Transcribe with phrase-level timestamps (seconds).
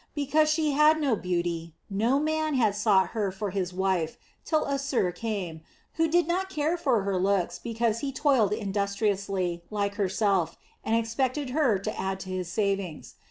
[0.15, 5.11] Because she had no beauty no man had sought her for his wife till Assir
[5.11, 5.61] came,
[5.93, 11.51] who did not care for her looks because he toiled industriously, like herself, and expected
[11.51, 13.13] her to add to his savings.